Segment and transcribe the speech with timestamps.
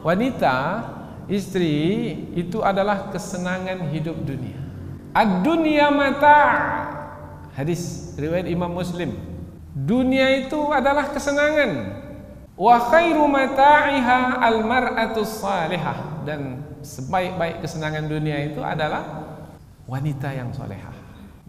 [0.00, 0.56] wanita
[1.30, 4.58] istri itu adalah kesenangan hidup dunia.
[5.14, 6.40] Ad-dunya mata.
[7.54, 9.14] Hadis riwayat Imam Muslim.
[9.74, 12.02] Dunia itu adalah kesenangan.
[12.60, 19.24] Wa khairu mata'iha al-mar'atu salihah dan sebaik-baik kesenangan dunia itu adalah
[19.88, 20.92] wanita yang solehah.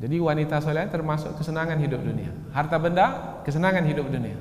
[0.02, 2.34] Jadi wanita solehah termasuk kesenangan hidup dunia.
[2.56, 4.40] Harta benda, kesenangan hidup dunia.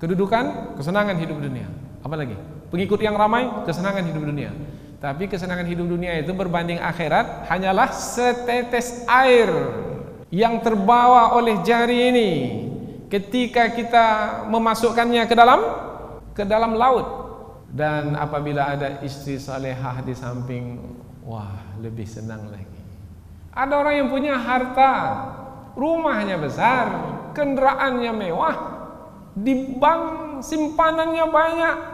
[0.00, 1.68] Kedudukan, kesenangan hidup dunia.
[2.00, 2.36] Apa lagi?
[2.74, 4.50] Pengikut yang ramai, kesenangan hidup dunia.
[4.98, 9.46] Tapi kesenangan hidup dunia itu berbanding akhirat hanyalah setetes air
[10.34, 12.30] yang terbawa oleh jari ini.
[13.06, 14.06] Ketika kita
[14.50, 15.60] memasukkannya ke dalam
[16.34, 17.06] ke dalam laut.
[17.70, 20.82] Dan apabila ada istri salehah di samping
[21.22, 22.82] wah lebih senang lagi.
[23.54, 24.94] Ada orang yang punya harta
[25.78, 26.86] rumahnya besar
[27.38, 28.56] kendaraannya mewah
[29.38, 30.02] di bank
[30.42, 31.93] simpanannya banyak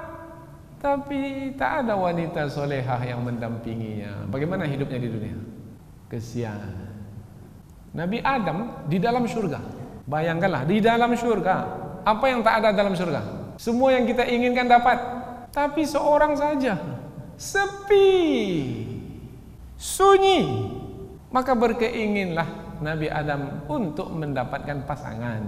[0.81, 5.39] tapi tak ada wanita solehah yang mendampinginya bagaimana hidupnya di dunia
[6.09, 6.89] kesian
[7.93, 9.61] Nabi Adam di dalam surga
[10.09, 11.57] bayangkanlah di dalam surga
[12.01, 14.97] apa yang tak ada dalam surga semua yang kita inginkan dapat.
[15.53, 16.81] Tapi seorang saja.
[17.37, 18.09] Sepi.
[19.77, 20.41] Sunyi.
[21.29, 25.45] Maka berkeinginlah Nabi Adam untuk mendapatkan pasangan.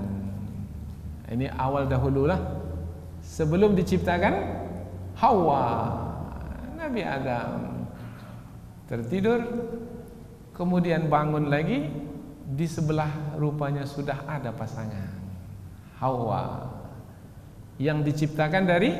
[1.33, 2.37] Ini awal dahululah.
[3.25, 4.61] Sebelum diciptakan
[5.19, 5.65] Hawa.
[6.77, 7.87] Nabi Adam
[8.87, 9.41] tertidur.
[10.53, 11.89] Kemudian bangun lagi.
[12.53, 13.09] Di sebelah
[13.41, 15.09] rupanya sudah ada pasangan.
[16.03, 16.73] Hawa
[17.81, 18.91] yang diciptakan dari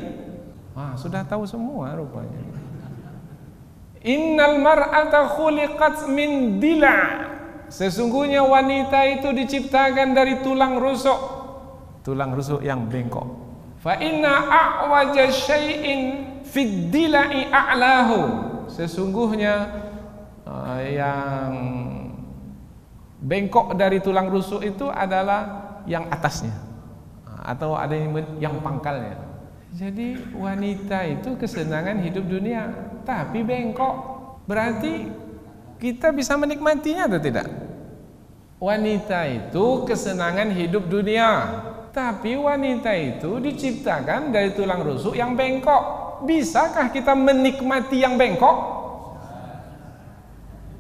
[0.73, 2.41] ah sudah tahu semua rupanya
[4.03, 7.31] Innal mar'ata khuliqat min dila
[7.71, 11.21] Sesungguhnya wanita itu diciptakan dari tulang rusuk
[12.03, 13.42] Tulang rusuk yang bengkok
[13.83, 16.01] Fa inna a'waja syai'in
[16.47, 18.19] fid dila'i a'lahu
[18.71, 19.69] Sesungguhnya
[20.47, 21.53] uh, yang
[23.19, 26.55] bengkok dari tulang rusuk itu adalah yang atasnya
[27.43, 27.99] atau ada
[28.39, 29.19] yang pangkalnya.
[29.73, 32.71] Jadi wanita itu kesenangan hidup dunia,
[33.03, 33.95] tapi bengkok.
[34.47, 35.11] Berarti
[35.83, 37.49] kita bisa menikmatinya atau tidak?
[38.63, 41.51] Wanita itu kesenangan hidup dunia,
[41.93, 46.09] tapi wanita itu diciptakan dari tulang rusuk yang bengkok.
[46.25, 48.81] Bisakah kita menikmati yang bengkok?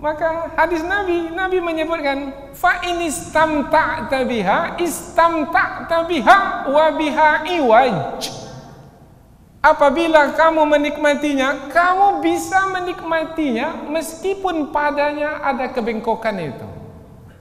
[0.00, 7.30] Maka hadis Nabi, Nabi menyebutkan fa in istamta'ta biha istamta'ta biha wa biha
[7.60, 8.26] iwaj.
[9.62, 16.66] Apabila kamu menikmatinya, kamu bisa menikmatinya meskipun padanya ada kebengkokan itu.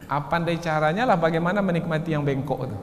[0.06, 2.78] Apa caranya lah bagaimana menikmati yang bengkok itu.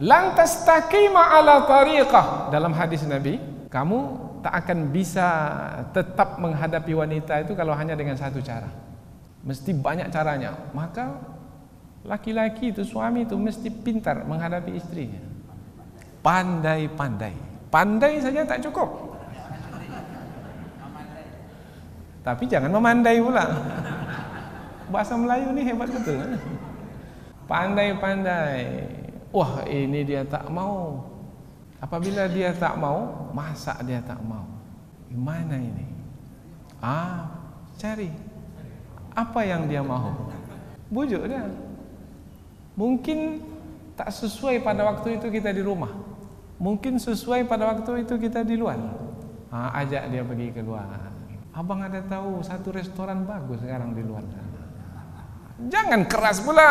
[0.00, 3.36] Lantas taqima ala tariqah dalam hadis Nabi,
[3.68, 3.98] kamu
[4.40, 5.28] tak akan bisa
[5.92, 8.72] tetap menghadapi wanita itu kalau hanya dengan satu cara.
[9.44, 10.56] Mesti banyak caranya.
[10.72, 11.20] Maka
[12.00, 15.20] laki-laki itu suami itu mesti pintar menghadapi istrinya.
[16.24, 17.36] Pandai-pandai.
[17.68, 19.20] Pandai saja tak cukup.
[22.24, 23.44] Tapi jangan memandai pula.
[24.88, 26.40] Bahasa Melayu ni hebat betul.
[27.48, 28.89] Pandai-pandai.
[29.30, 31.10] Wah, ini dia tak mau
[31.80, 34.44] Apabila dia tak mau, masa dia tak mau?
[35.08, 35.88] Gimana ini?
[36.76, 37.24] Ah,
[37.80, 38.12] cari.
[39.16, 40.28] Apa yang dia mau?
[40.92, 41.48] Bujuk dia.
[42.76, 43.40] Mungkin
[43.96, 45.90] tak sesuai pada waktu itu kita di rumah.
[46.60, 48.76] Mungkin sesuai pada waktu itu kita di luar.
[49.48, 50.84] Ah, ajak dia pergi keluar.
[51.56, 54.22] Abang ada tahu satu restoran bagus sekarang di luar
[55.66, 56.70] Jangan keras pula.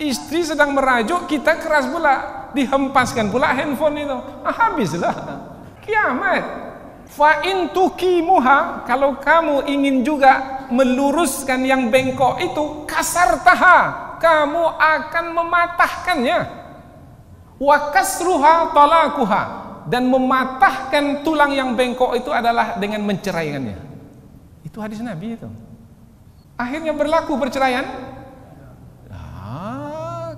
[0.00, 2.48] Istri sedang merajuk, kita keras pula.
[2.56, 4.16] Dihempaskan pula handphone itu.
[4.40, 5.12] Ah, habislah.
[5.84, 6.42] Kiamat.
[7.10, 13.78] Fa in tuqimuha kalau kamu ingin juga meluruskan yang bengkok itu kasar taha
[14.22, 16.40] kamu akan mematahkannya.
[17.58, 19.42] Wa kasruha talakuha
[19.90, 23.76] dan mematahkan tulang yang bengkok itu adalah dengan menceraikannya.
[24.64, 25.50] Itu hadis Nabi itu.
[26.54, 28.09] Akhirnya berlaku perceraian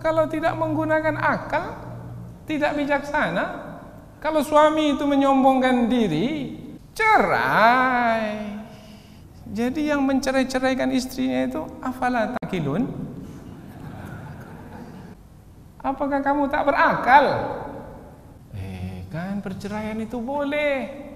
[0.03, 1.79] kalau tidak menggunakan akal
[2.47, 3.71] tidak bijaksana.
[4.23, 6.59] Kalau suami itu menyombongkan diri,
[6.95, 8.55] cerai.
[9.51, 12.87] Jadi yang mencerai-ceraikan istrinya itu afala takilun?
[15.83, 17.27] Apakah kamu tak berakal?
[18.55, 21.11] Eh, kan perceraian itu boleh.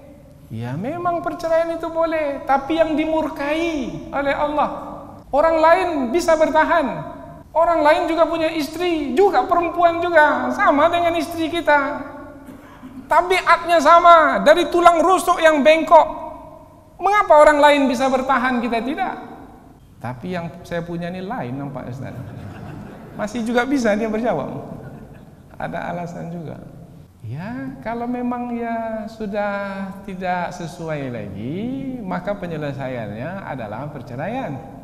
[0.51, 4.99] Ya memang perceraian itu boleh, tapi yang dimurkai oleh Allah.
[5.31, 7.06] Orang lain bisa bertahan,
[7.57, 12.13] Orang lain juga punya istri, juga perempuan juga, sama dengan istri kita.
[13.07, 16.05] tabiatnya sama dari tulang rusuk yang bengkok.
[16.99, 19.15] Mengapa orang lain bisa bertahan kita tidak?
[19.97, 22.13] Tapi yang saya punya ini lain nampak Ustaz.
[23.17, 24.75] Masih juga bisa dia berjawab.
[25.57, 26.61] Ada alasan juga.
[27.25, 31.57] Ya, kalau memang ya sudah tidak sesuai lagi,
[32.05, 34.76] maka penyelesaiannya adalah perceraian.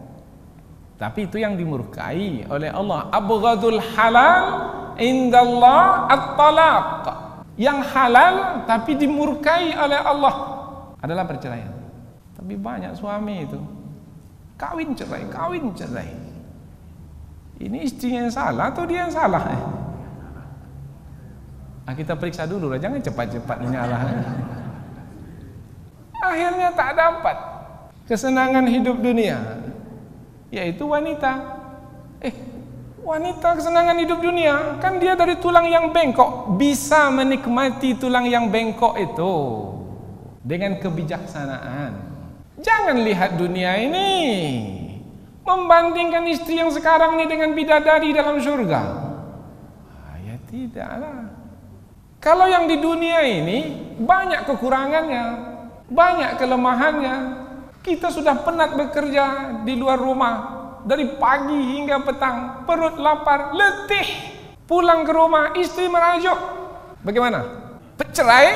[1.03, 3.11] Tapi itu yang dimurkai oleh Allah.
[3.11, 4.44] Abghadul halal
[4.95, 7.03] indallah at-talaq.
[7.59, 10.35] Yang halal tapi dimurkai oleh Allah
[11.03, 11.75] adalah perceraian.
[12.39, 13.59] Tapi banyak suami itu
[14.55, 16.07] kawin cerai, kawin cerai.
[17.59, 19.44] Ini istrinya yang salah atau dia yang salah?
[21.83, 24.07] Nah, kita periksa dulu lah, jangan cepat-cepat menyalah.
[26.31, 27.35] Akhirnya tak dapat
[28.07, 29.62] kesenangan hidup dunia,
[30.53, 31.33] yaitu wanita.
[32.21, 32.33] Eh,
[33.01, 38.95] wanita kesenangan hidup dunia, kan dia dari tulang yang bengkok, bisa menikmati tulang yang bengkok
[39.01, 39.33] itu
[40.45, 42.13] dengan kebijaksanaan.
[42.61, 44.09] Jangan lihat dunia ini
[45.44, 48.81] membandingkan istri yang sekarang ini dengan bidadari dalam surga.
[49.89, 51.33] Ah, ya tidaklah.
[52.23, 53.59] Kalau yang di dunia ini
[53.99, 55.25] banyak kekurangannya,
[55.91, 57.43] banyak kelemahannya.
[57.83, 60.33] Kita sudah penat bekerja di luar rumah
[60.88, 64.07] dari pagi hingga petang, perut lapar, letih.
[64.63, 66.39] Pulang ke rumah, istri merajuk.
[67.03, 67.44] Bagaimana?
[68.00, 68.56] Pecerai?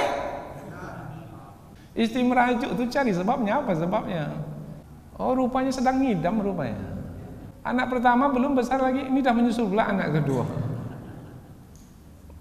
[1.91, 4.31] Istri merajuk itu cari sebabnya apa sebabnya?
[5.19, 6.77] Oh rupanya sedang ngidam rupanya.
[7.67, 10.47] Anak pertama belum besar lagi, ini dah menyusul pula anak kedua.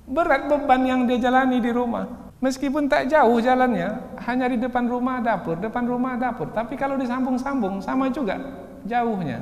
[0.06, 2.25] Berat beban yang dia jalani di rumah.
[2.37, 3.97] Meskipun tak jauh jalannya,
[4.29, 6.53] hanya di depan rumah dapur, depan rumah dapur.
[6.53, 8.37] Tapi kalau disambung-sambung sama juga
[8.85, 9.41] jauhnya.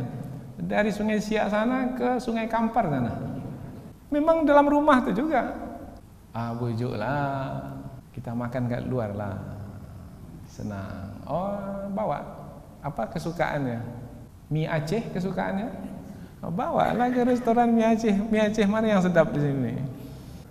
[0.54, 3.10] Dari Sungai Siak sana ke Sungai Kampar sana.
[4.14, 5.58] Memang dalam rumah itu juga.
[6.30, 7.74] Ah bujuklah,
[8.14, 9.42] kita makan kat luar lah.
[10.46, 11.18] Senang.
[11.26, 12.22] Oh bawa
[12.78, 13.82] apa kesukaannya?
[14.54, 15.66] Mie Aceh kesukaannya?
[16.44, 18.14] Oh, bawa lah ke restoran mie Aceh.
[18.30, 19.74] Mie Aceh mana yang sedap di sini?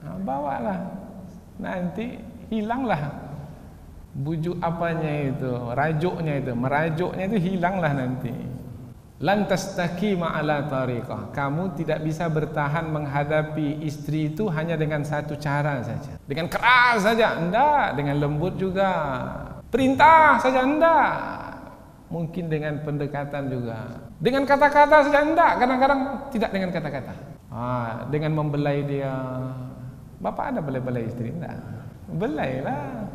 [0.04, 0.80] Nah, bawalah
[1.62, 2.18] nanti
[2.54, 3.02] hilanglah.
[4.14, 5.52] Bujuk apanya itu?
[5.74, 6.54] Rajuknya itu.
[6.54, 8.34] Merajuknya itu hilanglah nanti.
[9.24, 11.34] Lantas taqima ala tariqah.
[11.34, 16.22] Kamu tidak bisa bertahan menghadapi istri itu hanya dengan satu cara saja.
[16.30, 17.98] Dengan keras saja enggak.
[17.98, 18.92] Dengan lembut juga.
[19.74, 21.14] Perintah saja enggak.
[22.14, 23.98] Mungkin dengan pendekatan juga.
[24.22, 25.58] Dengan kata-kata saja enggak.
[25.58, 27.14] Kadang-kadang tidak dengan kata-kata.
[27.50, 29.14] Ah dengan membelai dia.
[30.22, 31.34] Bapak ada belai-belai istri?
[31.34, 31.83] Enggak.
[32.12, 33.08] Belai lah.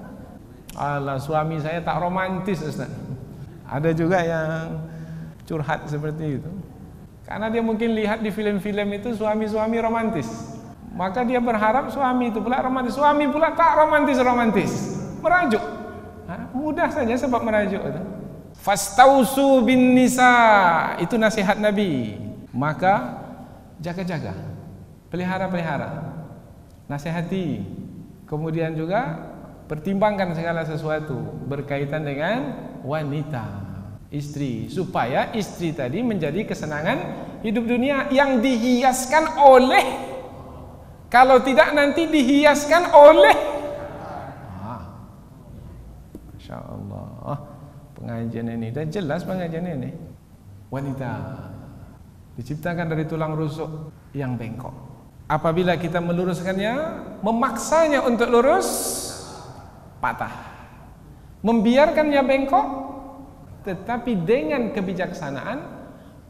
[0.79, 2.91] Allah suami saya tak romantis Ustaz.
[3.69, 4.81] Ada juga yang
[5.45, 6.51] curhat seperti itu.
[7.29, 10.29] Karena dia mungkin lihat di film-film itu suami-suami romantis.
[10.97, 12.97] Maka dia berharap suami itu pula romantis.
[12.97, 14.97] Suami pula tak romantis-romantis.
[15.21, 15.61] Merajuk.
[16.25, 16.49] Ha?
[16.57, 18.01] Mudah saja sebab merajuk itu.
[18.57, 20.33] Fastausu bin nisa.
[20.97, 22.17] Itu nasihat Nabi.
[22.49, 23.21] Maka
[23.79, 24.33] jaga-jaga.
[25.13, 26.05] Pelihara-pelihara
[26.89, 27.61] nasihati
[28.29, 29.33] kemudian juga
[29.67, 31.17] pertimbangkan segala sesuatu
[31.49, 32.37] berkaitan dengan
[32.85, 33.45] wanita
[34.13, 36.99] istri supaya istri tadi menjadi kesenangan
[37.45, 40.09] hidup dunia yang dihiaskan oleh
[41.09, 43.37] kalau tidak nanti dihiaskan oleh.
[44.61, 44.85] Ah,
[46.37, 47.37] Masya Allah.
[47.97, 49.91] Pengajian ini dan jelas pengajian ini.
[50.69, 51.11] Wanita
[52.37, 54.88] diciptakan dari tulang rusuk yang bengkok
[55.29, 56.75] Apabila kita meluruskannya,
[57.21, 58.65] memaksanya untuk lurus,
[60.01, 60.33] patah.
[61.45, 62.67] Membiarkannya bengkok,
[63.69, 65.61] tetapi dengan kebijaksanaan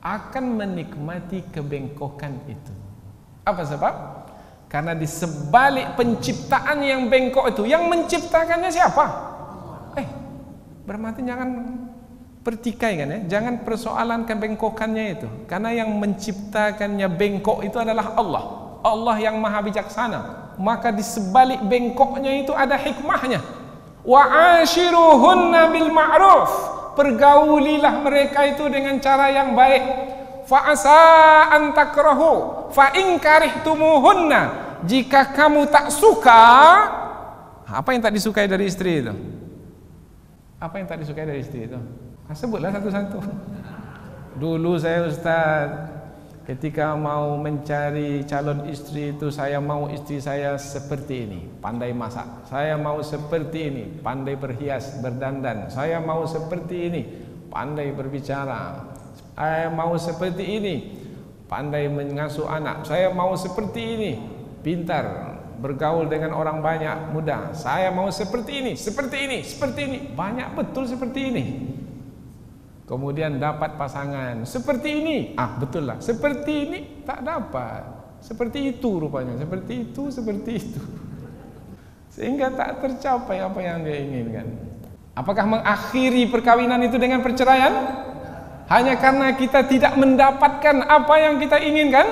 [0.02, 2.74] akan menikmati kebengkokan itu.
[3.46, 3.94] Apa sebab?
[4.66, 9.06] Karena di sebalik penciptaan yang bengkok itu, yang menciptakannya siapa?
[9.94, 10.06] Eh,
[10.82, 11.48] berarti jangan
[12.42, 15.28] pertikai kan ya, jangan persoalan kebengkokannya itu.
[15.46, 18.57] Karena yang menciptakannya bengkok itu adalah Allah.
[18.88, 20.52] Allah yang maha bijaksana.
[20.58, 23.40] Maka di sebalik bengkoknya itu ada hikmahnya.
[24.02, 26.50] Wa ashiruhunna bil ma'ruf.
[26.98, 29.84] Pergaulilah mereka itu dengan cara yang baik.
[30.48, 34.66] Fa asa an takrahu fa in karihtumuhunna.
[34.82, 36.42] Jika kamu tak suka
[37.68, 39.12] apa yang tak disukai dari istri itu?
[40.56, 41.76] Apa yang tak disukai dari istri itu?
[41.76, 43.18] Nah, sebutlah satu-satu.
[44.40, 45.97] Dulu saya ustaz
[46.48, 52.48] Ketika mau mencari calon istri itu saya mau istri saya seperti ini, pandai masak.
[52.48, 55.68] Saya mau seperti ini, pandai berhias, berdandan.
[55.68, 57.02] Saya mau seperti ini,
[57.52, 58.80] pandai berbicara.
[59.36, 60.74] Saya mau seperti ini,
[61.52, 62.88] pandai mengasuh anak.
[62.88, 64.10] Saya mau seperti ini,
[64.64, 65.04] pintar,
[65.60, 67.52] bergaul dengan orang banyak mudah.
[67.52, 69.98] Saya mau seperti ini, seperti ini, seperti ini.
[70.16, 71.44] Banyak betul seperti ini.
[72.88, 75.16] Kemudian dapat pasangan seperti ini.
[75.36, 76.00] Ah, betul lah.
[76.00, 77.84] Seperti ini tak dapat.
[78.24, 79.36] Seperti itu rupanya.
[79.36, 80.80] Seperti itu, seperti itu.
[82.16, 84.48] Sehingga tak tercapai apa yang dia inginkan.
[85.12, 87.76] Apakah mengakhiri perkawinan itu dengan perceraian?
[88.72, 92.08] Hanya karena kita tidak mendapatkan apa yang kita inginkan?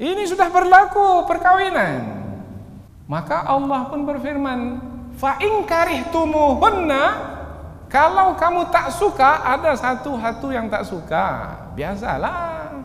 [0.00, 2.24] Ini sudah berlaku perkawinan.
[3.04, 4.60] Maka Allah pun berfirman,
[5.20, 7.27] "Fa in karihtumuhunna"
[7.88, 11.56] Kalau kamu tak suka, ada satu hatu yang tak suka.
[11.72, 12.84] Biasalah.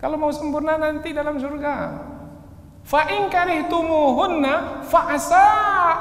[0.00, 2.08] Kalau mau sempurna nanti dalam surga.
[2.82, 5.46] Fa in karihtumuhunna fa asa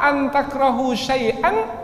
[0.01, 1.81] an takrahu syai'an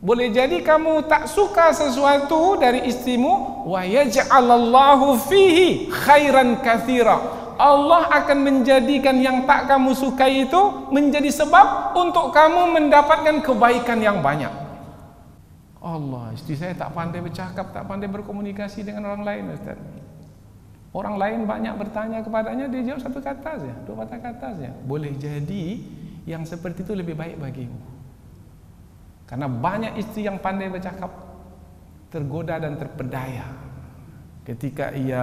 [0.00, 8.38] boleh jadi kamu tak suka sesuatu dari istrimu wa yaj'alallahu fihi khairan katsira Allah akan
[8.40, 14.48] menjadikan yang tak kamu sukai itu menjadi sebab untuk kamu mendapatkan kebaikan yang banyak.
[15.80, 19.76] Allah, istri saya tak pandai bercakap, tak pandai berkomunikasi dengan orang lain, Ustaz.
[20.90, 24.72] Orang lain banyak bertanya kepadanya, dia jawab satu kata saja, dua kata kata saja.
[24.88, 25.84] Boleh jadi
[26.24, 27.80] yang seperti itu lebih baik bagimu.
[29.28, 31.12] Karena banyak istri yang pandai bercakap
[32.10, 33.46] tergoda dan terpedaya
[34.42, 35.22] ketika ia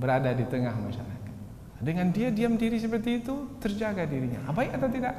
[0.00, 1.34] berada di tengah masyarakat.
[1.80, 4.40] Dengan dia diam diri seperti itu, terjaga dirinya.
[4.52, 5.14] Baik atau tidak?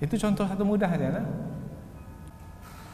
[0.00, 1.20] Itu contoh satu mudah saja.
[1.20, 1.26] Nah?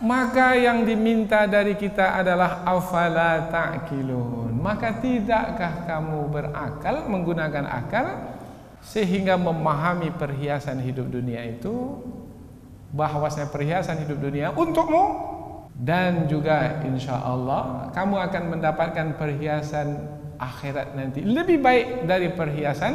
[0.03, 4.59] Maka yang diminta dari kita adalah afala ta'kilun.
[4.59, 8.07] Maka tidakkah kamu berakal menggunakan akal
[8.85, 12.05] sehingga memahami perhiasan hidup dunia itu
[12.95, 15.34] bahwasanya perhiasan hidup dunia untukmu
[15.75, 20.07] dan juga insya Allah kamu akan mendapatkan perhiasan
[20.39, 22.95] akhirat nanti lebih baik dari perhiasan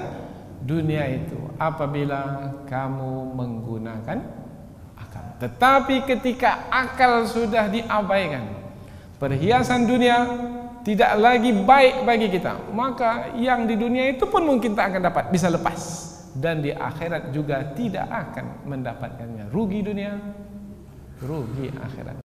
[0.64, 4.20] dunia itu apabila kamu menggunakan
[4.96, 5.26] akal.
[5.40, 8.44] Tetapi ketika akal sudah diabaikan,
[9.20, 10.18] perhiasan dunia
[10.84, 15.24] tidak lagi baik bagi kita, maka yang di dunia itu pun mungkin tak akan dapat,
[15.32, 15.80] bisa lepas
[16.40, 19.52] dan di akhirat juga tidak akan mendapatkannya.
[19.52, 20.16] Rugi dunia,
[21.24, 22.29] rugi akhirat.